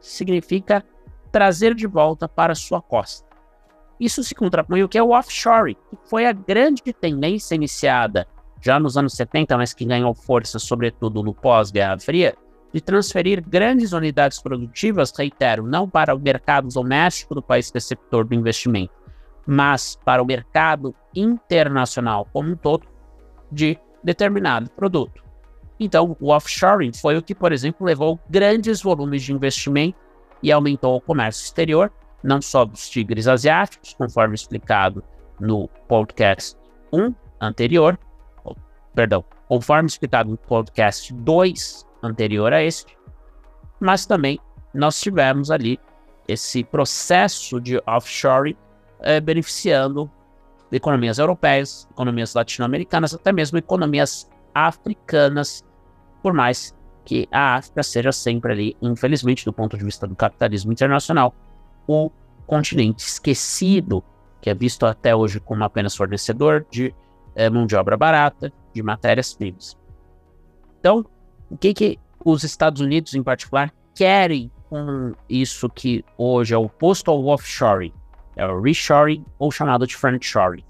[0.00, 0.84] significa
[1.30, 3.26] trazer de volta para sua costa.
[3.98, 8.26] Isso se contrapõe ao que é o offshore, que foi a grande tendência iniciada
[8.60, 12.36] já nos anos 70, mas que ganhou força sobretudo no pós-Guerra Fria,
[12.72, 18.34] de transferir grandes unidades produtivas, reitero, não para o mercado doméstico do país receptor do
[18.34, 18.92] investimento,
[19.46, 22.86] mas para o mercado internacional como um todo
[23.50, 25.24] de determinado produto.
[25.80, 29.98] Então, o offshoring foi o que, por exemplo, levou grandes volumes de investimento
[30.42, 35.02] e aumentou o comércio exterior, não só dos tigres asiáticos, conforme explicado
[35.40, 36.56] no podcast
[36.92, 37.98] 1 anterior,
[38.94, 42.96] perdão, conforme explicado no podcast 2 anterior a este,
[43.80, 44.38] mas também
[44.74, 45.78] nós tivemos ali
[46.26, 48.56] esse processo de offshore
[49.00, 50.10] eh, beneficiando
[50.70, 55.64] economias europeias, economias latino-americanas, até mesmo economias africanas,
[56.22, 60.72] por mais que a África seja sempre ali, infelizmente, do ponto de vista do capitalismo
[60.72, 61.34] internacional,
[61.86, 62.10] o
[62.46, 64.04] continente esquecido,
[64.42, 66.94] que é visto até hoje como apenas fornecedor de
[67.34, 69.78] é, mão de obra barata, de matérias-primas.
[70.78, 71.06] Então,
[71.50, 77.10] o que, que os Estados Unidos, em particular, querem com isso que hoje é oposto
[77.10, 77.92] ao offshoring?
[78.36, 80.64] É o reshoring ou chamado de friendshoring.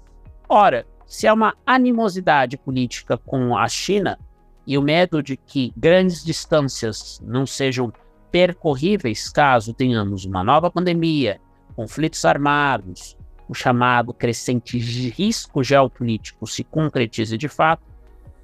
[0.47, 4.17] Ora, se há uma animosidade política com a China
[4.65, 7.91] e o medo de que grandes distâncias não sejam
[8.31, 11.41] percorríveis caso tenhamos uma nova pandemia,
[11.75, 17.83] conflitos armados, o chamado crescente risco geopolítico se concretize de fato,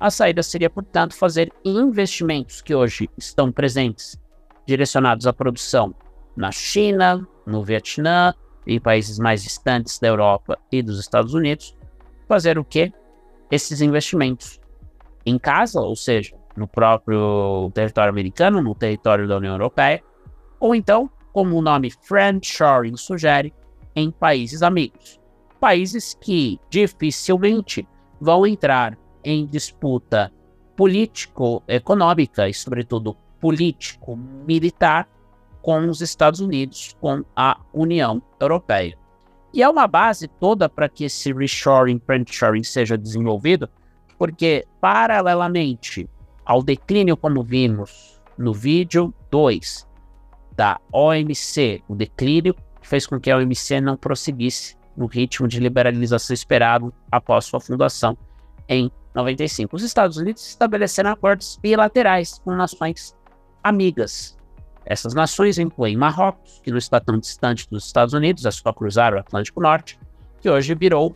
[0.06, 4.22] a saída seria, portanto, fazer investimentos que hoje estão presentes,
[4.64, 5.96] direcionados à produção
[6.38, 8.32] na China, no Vietnã
[8.68, 11.76] e países mais distantes da Europa e dos Estados Unidos,
[12.28, 12.94] fazer o quê?
[13.50, 14.62] Esses investimentos
[15.26, 20.04] em casa, ou seja, no próprio território americano, no território da União Europeia,
[20.60, 23.52] ou então, como o nome friendshoring sugere,
[23.96, 25.20] em países amigos.
[25.60, 27.88] Países que dificilmente
[28.22, 30.32] vão entrar em disputa
[30.76, 35.10] político-econômica e, sobretudo, político-militar
[35.62, 38.98] com os Estados Unidos, com a União Europeia.
[39.52, 43.68] E é uma base toda para que esse reshoring, friendshoring seja desenvolvido,
[44.18, 46.08] porque, paralelamente
[46.46, 49.88] ao declínio, como vimos no vídeo 2
[50.56, 56.34] da OMC, o declínio fez com que a OMC não prosseguisse no ritmo de liberalização
[56.34, 58.18] esperado após sua fundação
[58.70, 63.16] em 95, os Estados Unidos estabeleceram acordos bilaterais com nações
[63.64, 64.38] amigas.
[64.86, 69.14] Essas nações incluem Marrocos, que não está tão distante dos Estados Unidos, é só cruzar
[69.14, 69.98] o Atlântico Norte,
[70.40, 71.16] que hoje virou,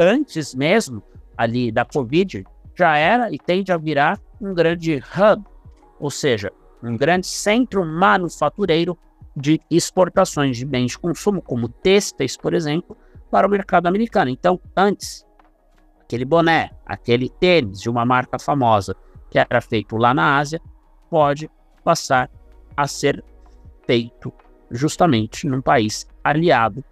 [0.00, 1.02] antes mesmo
[1.36, 2.44] ali da Covid,
[2.76, 5.44] já era e tende a virar um grande hub,
[6.00, 8.98] ou seja, um grande centro manufatureiro
[9.36, 12.96] de exportações de bens de consumo, como têxteis, por exemplo,
[13.30, 14.30] para o mercado americano.
[14.30, 15.24] Então, antes,
[16.08, 18.96] aquele boné, aquele tênis de uma marca famosa
[19.28, 20.58] que era feito lá na Ásia,
[21.10, 21.50] pode
[21.84, 22.30] passar
[22.74, 23.22] a ser
[23.86, 24.32] feito
[24.70, 26.82] justamente num país aliado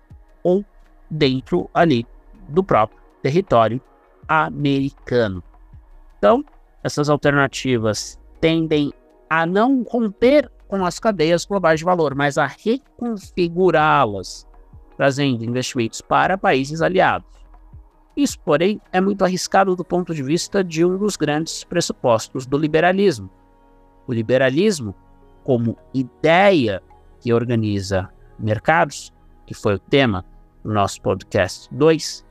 [0.43, 0.63] ou
[1.11, 2.07] dentro ali
[2.49, 3.81] do próprio território
[4.29, 5.43] americano.
[6.19, 6.45] Então,
[6.85, 8.93] essas alternativas tendem
[9.31, 14.47] a não romper com as cadeias globais de valor, mas a reconfigurá-las,
[14.97, 17.27] trazendo investimentos para países aliados.
[18.17, 22.57] Isso, porém, é muito arriscado do ponto de vista de um dos grandes pressupostos do
[22.57, 23.29] liberalismo.
[24.07, 24.95] O liberalismo,
[25.45, 26.83] como ideia
[27.21, 29.13] que organiza mercados,
[29.47, 30.25] que foi o tema
[30.65, 32.25] do nosso podcast 2,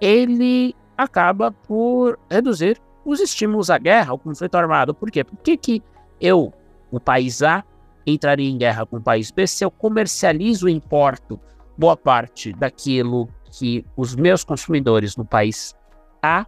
[0.00, 4.92] ele acaba por reduzir os estímulos à guerra, ao conflito armado.
[4.92, 5.22] Por quê?
[5.22, 5.82] Por que, que
[6.20, 6.52] eu,
[6.90, 7.64] o país A,
[8.04, 11.38] entraria em guerra com o país B se eu comercializo e importo
[11.78, 15.76] boa parte daquilo que os meus consumidores no país
[16.22, 16.46] A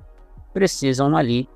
[0.52, 1.48] precisam ali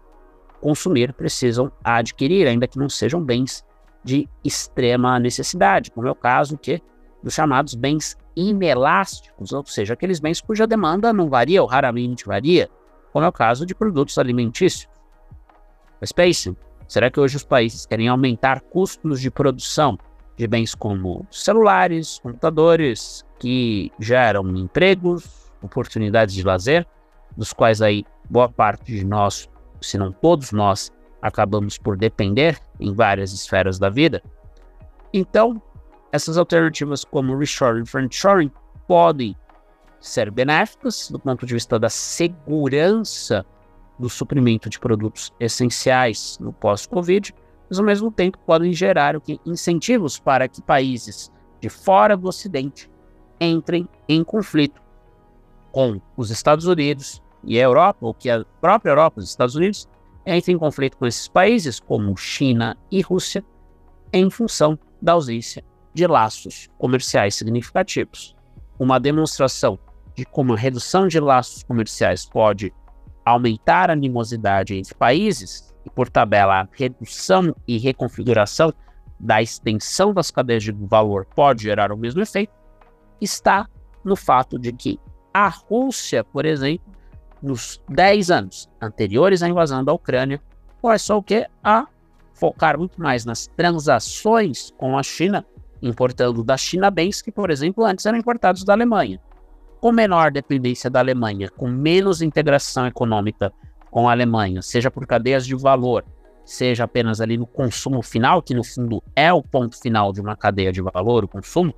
[0.60, 3.64] consumir, precisam adquirir, ainda que não sejam bens
[4.04, 6.82] de extrema necessidade, como é o caso que
[7.22, 12.68] dos chamados bens inelásticos, ou seja, aqueles bens cuja demanda não varia ou raramente varia,
[13.12, 14.88] como é o caso de produtos alimentícios.
[16.00, 16.56] Mas pensem,
[16.86, 19.98] será que hoje os países querem aumentar custos de produção
[20.38, 26.86] de bens como celulares, computadores, que geram empregos, oportunidades de lazer,
[27.36, 32.94] dos quais aí boa parte de nós, se não todos nós, acabamos por depender em
[32.94, 34.22] várias esferas da vida?
[35.12, 35.60] Então,
[36.12, 38.52] essas alternativas como reshoring e friendshoring
[38.86, 39.36] podem
[40.00, 43.44] ser benéficas do ponto de vista da segurança
[43.98, 47.34] do suprimento de produtos essenciais no pós-Covid,
[47.68, 52.28] mas ao mesmo tempo podem gerar o que, incentivos para que países de fora do
[52.28, 52.90] Ocidente
[53.40, 54.80] entrem em conflito
[55.70, 59.88] com os Estados Unidos e a Europa, ou que a própria Europa, os Estados Unidos,
[60.26, 63.44] entrem em conflito com esses países, como China e Rússia,
[64.12, 68.34] em função da ausência de laços comerciais significativos.
[68.78, 69.78] Uma demonstração
[70.14, 72.72] de como a redução de laços comerciais pode
[73.24, 78.72] aumentar a animosidade entre países por tabela, a redução e reconfiguração
[79.18, 82.52] da extensão das cadeias de valor pode gerar o mesmo efeito,
[83.20, 83.68] está
[84.04, 85.00] no fato de que
[85.32, 86.86] a Rússia, por exemplo,
[87.42, 90.40] nos 10 anos anteriores à invasão da Ucrânia,
[90.80, 91.46] começou o que?
[91.62, 91.86] A
[92.34, 95.44] focar muito mais nas transações com a China,
[95.82, 99.20] importando da China bens que, por exemplo, antes eram importados da Alemanha
[99.80, 103.52] com menor dependência da Alemanha, com menos integração econômica
[103.90, 106.04] com a Alemanha, seja por cadeias de valor,
[106.44, 110.36] seja apenas ali no consumo final, que no fundo é o ponto final de uma
[110.36, 111.74] cadeia de valor, o consumo,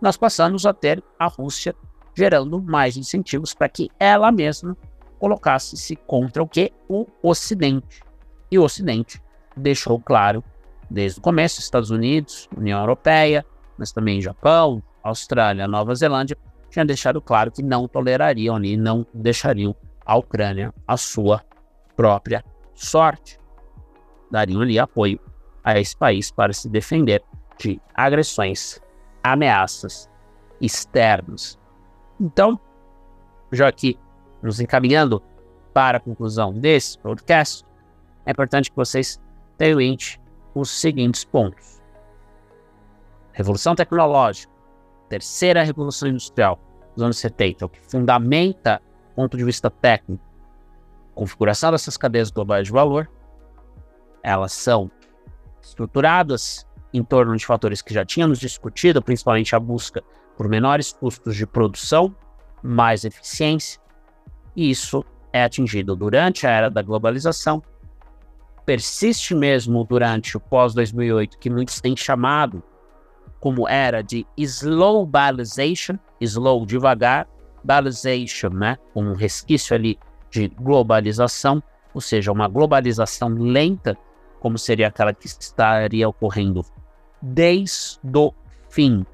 [0.00, 1.74] nós passamos a ter a Rússia
[2.16, 4.76] gerando mais incentivos para que ela mesma
[5.18, 6.72] colocasse-se contra o que?
[6.88, 8.02] O Ocidente.
[8.50, 9.22] E o Ocidente
[9.56, 10.42] deixou claro
[10.90, 13.44] desde o começo, Estados Unidos, União Europeia,
[13.76, 16.36] mas também Japão, Austrália, Nova Zelândia,
[16.70, 21.42] tinha deixado claro que não tolerariam ali, não deixariam a Ucrânia a sua
[21.98, 23.40] própria sorte.
[24.30, 25.18] Dariam ali apoio
[25.64, 27.24] a esse país para se defender
[27.58, 28.80] de agressões,
[29.20, 30.08] ameaças
[30.60, 31.58] externas.
[32.20, 32.58] Então,
[33.50, 33.98] já aqui
[34.40, 35.20] nos encaminhando
[35.74, 37.64] para a conclusão desse podcast,
[38.24, 39.20] é importante que vocês
[39.56, 40.20] tenham em mente
[40.54, 41.82] os seguintes pontos:
[43.32, 44.52] revolução tecnológica,
[45.08, 46.60] terceira revolução industrial
[46.94, 50.27] dos anos 70, o que fundamenta, do ponto de vista técnico,
[51.18, 53.10] configuração dessas cadeias globais de valor,
[54.22, 54.88] elas são
[55.60, 56.64] estruturadas
[56.94, 60.00] em torno de fatores que já tínhamos discutido, principalmente a busca
[60.36, 62.14] por menores custos de produção,
[62.62, 63.80] mais eficiência,
[64.54, 67.60] e isso é atingido durante a era da globalização,
[68.64, 72.62] persiste mesmo durante o pós-2008, que muitos têm chamado
[73.40, 77.26] como era de slow balization, slow devagar,
[77.64, 79.98] balization, né, um resquício ali
[80.30, 81.62] de globalização,
[81.94, 83.96] ou seja, uma globalização lenta,
[84.40, 86.64] como seria aquela que estaria ocorrendo
[87.20, 88.32] desde o
[88.68, 89.04] fim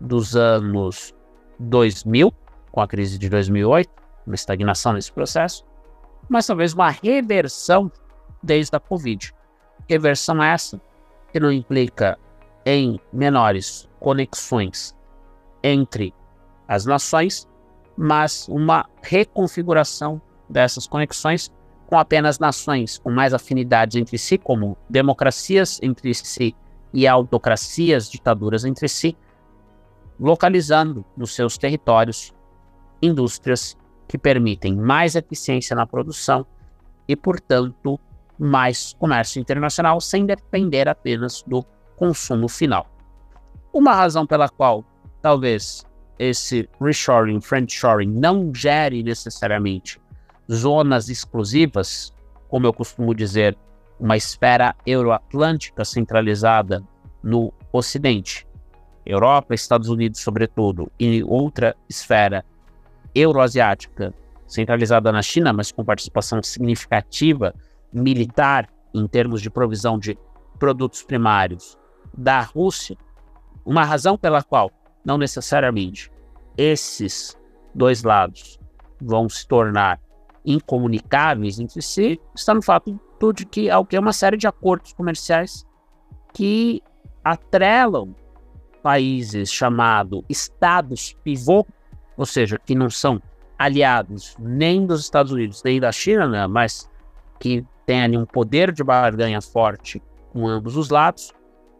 [0.00, 1.14] dos anos
[1.58, 2.32] 2000,
[2.70, 3.90] com a crise de 2008,
[4.26, 5.64] uma estagnação nesse processo,
[6.28, 7.90] mas talvez uma reversão
[8.42, 9.32] desde a Covid.
[9.88, 10.80] Reversão essa
[11.32, 12.18] que não implica
[12.64, 14.94] em menores conexões
[15.62, 16.14] entre
[16.68, 17.48] as nações,
[17.96, 21.50] mas uma reconfiguração dessas conexões
[21.86, 26.54] com apenas nações com mais afinidades entre si, como democracias entre si
[26.92, 29.16] e autocracias, ditaduras entre si,
[30.18, 32.32] localizando nos seus territórios
[33.02, 33.76] indústrias
[34.08, 36.46] que permitem mais eficiência na produção
[37.08, 37.98] e, portanto,
[38.38, 41.64] mais comércio internacional sem depender apenas do
[41.96, 42.86] consumo final.
[43.72, 44.84] Uma razão pela qual
[45.20, 45.84] talvez
[46.18, 50.00] esse reshoring, friendshoring não gere necessariamente
[50.50, 52.12] zonas exclusivas,
[52.48, 53.56] como eu costumo dizer,
[53.98, 56.82] uma esfera euroatlântica centralizada
[57.22, 58.46] no Ocidente,
[59.06, 62.44] Europa, Estados Unidos, sobretudo, e outra esfera
[63.14, 64.12] euroasiática
[64.46, 67.54] centralizada na China, mas com participação significativa
[67.92, 70.18] militar em termos de provisão de
[70.58, 71.78] produtos primários
[72.16, 72.96] da Rússia,
[73.64, 74.70] uma razão pela qual
[75.04, 76.10] não necessariamente
[76.56, 77.36] esses
[77.74, 78.58] dois lados
[79.00, 80.00] vão se tornar
[80.44, 82.98] incomunicáveis entre si está no fato
[83.34, 85.66] de que há uma série de acordos comerciais
[86.34, 86.82] que
[87.24, 88.14] atrelam
[88.82, 91.66] países chamados estados pivô,
[92.18, 93.20] ou seja, que não são
[93.58, 96.90] aliados nem dos Estados Unidos nem da China, né, mas
[97.40, 101.32] que têm ali um poder de barganha forte com ambos os lados,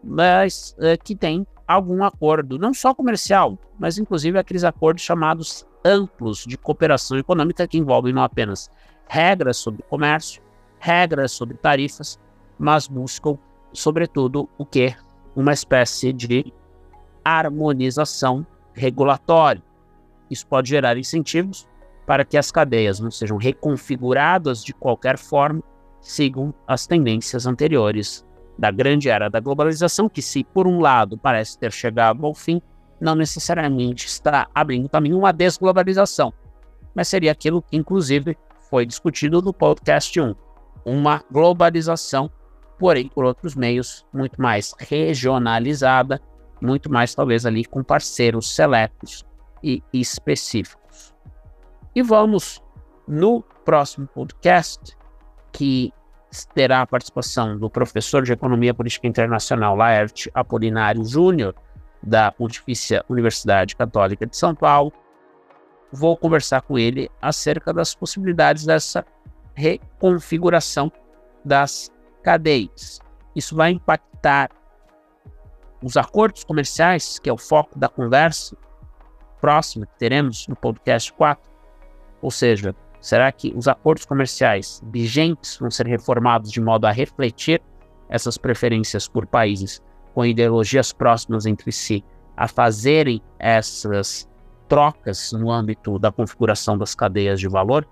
[0.03, 6.43] mas é, que tem algum acordo, não só comercial, mas inclusive aqueles acordos chamados amplos
[6.45, 8.71] de cooperação econômica que envolvem não apenas
[9.07, 10.41] regras sobre comércio,
[10.79, 12.19] regras sobre tarifas,
[12.57, 13.37] mas buscam,
[13.71, 14.95] sobretudo, o que?
[15.35, 16.51] Uma espécie de
[17.23, 19.61] harmonização regulatória.
[20.29, 21.67] Isso pode gerar incentivos
[22.05, 25.61] para que as cadeias não sejam reconfiguradas de qualquer forma,
[26.01, 28.25] sigam as tendências anteriores
[28.57, 32.61] da grande era da globalização, que, se por um lado parece ter chegado ao fim,
[33.05, 36.33] não necessariamente está abrindo caminho uma desglobalização,
[36.95, 38.35] mas seria aquilo que, inclusive,
[38.67, 40.35] foi discutido no podcast 1,
[40.83, 42.31] uma globalização,
[42.79, 46.19] porém por outros meios, muito mais regionalizada,
[46.59, 49.23] muito mais talvez ali com parceiros seletos
[49.63, 51.13] e específicos.
[51.93, 52.59] E vamos
[53.07, 54.97] no próximo podcast,
[55.53, 55.93] que
[56.55, 61.55] terá a participação do professor de Economia Política Internacional Laerte Apolinário Júnior,
[62.05, 64.93] da Pontifícia Universidade Católica de São Paulo.
[65.91, 69.05] Vou conversar com ele acerca das possibilidades dessa
[69.53, 70.91] reconfiguração
[71.43, 71.89] das
[72.23, 72.99] cadeias.
[73.35, 74.49] Isso vai impactar
[75.81, 78.55] os acordos comerciais, que é o foco da conversa
[79.39, 81.51] próxima que teremos no podcast 4.
[82.21, 87.61] Ou seja, será que os acordos comerciais vigentes vão ser reformados de modo a refletir
[88.09, 89.81] essas preferências por países
[90.15, 92.01] com ideologias próximas entre si
[92.37, 94.27] a fazerem essas
[94.67, 97.85] trocas no âmbito da configuração das cadeias de valor,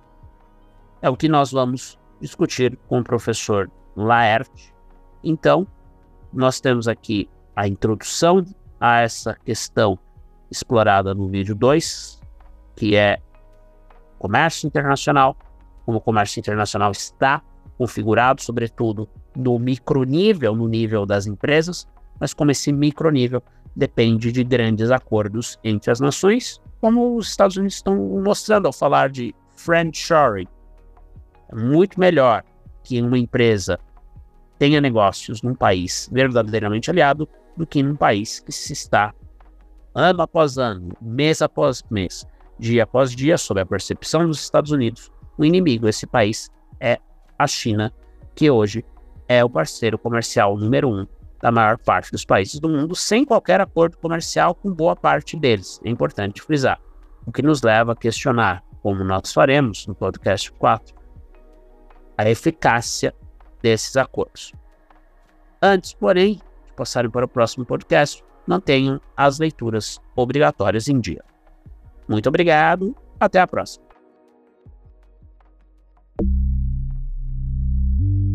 [1.01, 4.73] é o que nós vamos discutir com o professor Laerte.
[5.21, 5.67] Então,
[6.31, 8.45] nós temos aqui a introdução
[8.79, 9.99] a essa questão
[10.49, 12.21] explorada no vídeo 2,
[12.75, 13.19] que é
[14.17, 15.35] comércio internacional,
[15.85, 17.41] como o comércio internacional está
[17.77, 21.85] configurado, sobretudo no micronível, no nível das empresas,
[22.23, 23.43] mas como esse micronível
[23.75, 29.09] depende de grandes acordos entre as nações, como os Estados Unidos estão mostrando ao falar
[29.09, 30.47] de friendshoring.
[31.51, 32.41] É muito melhor
[32.81, 33.77] que uma empresa
[34.57, 39.13] tenha negócios num país verdadeiramente aliado do que num país que se está
[39.93, 42.25] ano após ano, mês após mês,
[42.57, 46.49] dia após dia, sob a percepção dos Estados Unidos, o inimigo desse país
[46.79, 46.99] é
[47.37, 47.93] a China,
[48.33, 48.85] que hoje
[49.27, 51.05] é o parceiro comercial número um
[51.43, 55.77] da maior parte dos países do mundo, sem qualquer acordo comercial com boa parte deles.
[55.83, 56.79] É importante frisar.
[57.27, 60.95] O que nos leva a questionar, como nós faremos no podcast 4,
[62.17, 63.13] a eficácia
[63.61, 64.53] desses acordos.
[65.61, 66.35] Antes, porém,
[66.65, 71.25] de passarem para o próximo podcast, mantenham as leituras obrigatórias em dia.
[72.07, 73.92] Muito obrigado, até a próxima.